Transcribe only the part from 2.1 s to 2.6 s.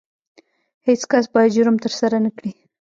نه کړي.